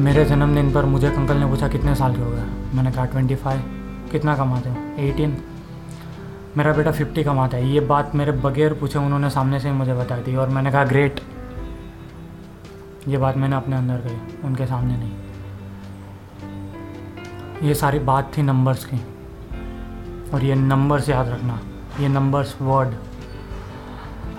[0.00, 2.44] मेरे जन्मदिन पर मुझे अंकल ने पूछा, कितने साल के हो गए?
[2.74, 3.60] मैंने कहा ट्वेंटी फाइव
[4.12, 4.76] कितना कमाते हो?
[4.98, 5.36] एटीन
[6.56, 9.94] मेरा बेटा फिफ्टी कमाता है। ये बात मेरे बगैर पूछे उन्होंने सामने से ही मुझे
[9.94, 11.20] बताई थी और मैंने कहा ग्रेट
[13.08, 15.12] ये बात मैंने अपने अंदर कही उनके सामने नहीं।
[17.62, 19.00] ये सारी बात थी नंबर्स की।
[20.34, 21.60] और ये नंबर्स याद रखना,
[22.00, 22.94] ये नंबर्स वर्ड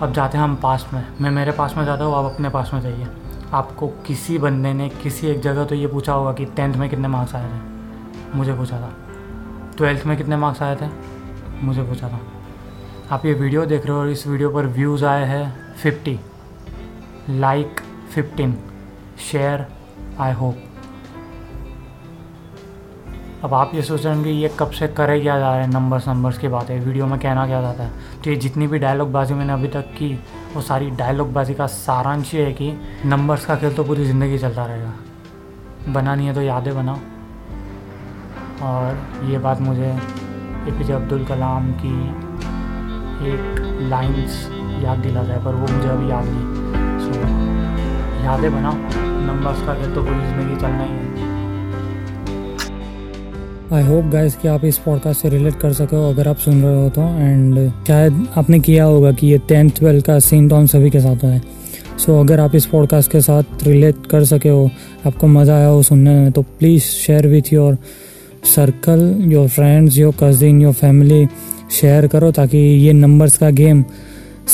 [0.02, 2.70] अब जाते हैं हम पास में। मैं मेरे पास में जाता हूँ, आप अपने पास
[2.74, 3.06] में जाइए।
[3.52, 7.08] आपको किसी बंदे ने किसी एक जगह तो ये पूछा होगा कि टेंथ में कितने
[7.08, 8.36] मार्क्स आए थे?
[8.36, 8.90] मुझे पूछा था।
[9.76, 10.88] ट्वेल्थ में कितने मार्क्स आए थे?
[11.62, 12.20] मुझे पूछा था।
[13.10, 16.18] आप ये वीडियो देख रहे हो और इस वीडियो पर व्यूज़ आए हैं fifty.
[17.30, 17.80] Like
[18.14, 18.56] fifteen
[19.30, 19.66] share
[20.20, 20.56] I hope
[23.44, 25.70] अब आप ये सोच रहे होंगे ये कब से करे क्या जा रहा है?
[25.70, 27.90] नंबर्स नंबर्स की बात। है वीडियो में कहना क्या जाता है?
[28.24, 30.18] तो ये जितनी भी डायलॉग बाजी मैंने अभी तक की
[30.54, 32.72] वो सारी डायलॉग बाजी का सारांश ये है कि
[33.06, 36.98] नंबर्स का खेल तो पूरी ज़िंदगी चलता रहेगा। बनानी है तो यादें बनाओ।
[38.62, 38.98] और
[39.30, 41.94] ये बात मुझे ए पी जे अब्दुल कलाम की
[43.32, 44.48] एक लाइंस
[44.84, 46.46] याद दिला जाए, पर वो मुझे अभी याद नहीं।
[47.00, 47.12] सो
[48.24, 48.74] यादें बनाओ।
[49.26, 51.31] नंबर्स का खेल तो पूरी ज़िंदगी चलना ही है।
[53.72, 56.62] आई होप गाइस कि आप इस पॉडकास्ट से रिलेट कर सके हो अगर आप सुन
[56.62, 60.56] रहे हो तो। एंड शायद आपने किया होगा कि ये टेंथ ट्वेल्थ का सीन तो
[60.56, 61.42] हम सभी के साथ है
[61.98, 64.70] सो so, अगर आप इस पॉडकास्ट के साथ रिलेट कर सके हो
[65.06, 67.78] आपको मज़ा आया हो सुनने में तो please share with your
[68.54, 71.26] circle your friends your cousin your family
[71.80, 73.84] share करो ताकि ये नंबर्स का गेम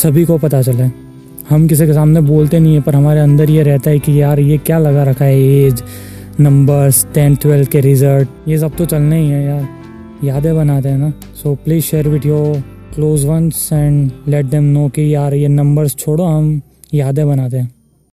[0.02, 0.90] सभी को पता चले।
[1.50, 4.40] हम किसी के सामने बोलते नहीं है पर हमारे अंदर ये रहता है कि यार
[4.40, 5.82] ये क्या लगा रखा है एज
[6.40, 10.98] नंबर्स टेंथ ट्वेल्थ के रिज़ल्ट ये सब तो चलने ही है यार। यादें बनाते हैं
[10.98, 12.60] ना। So please share with your
[12.94, 16.60] close ones and let them know कि यार ये नंबर्स छोड़ो, हम
[16.94, 17.70] यादें बनाते हैं।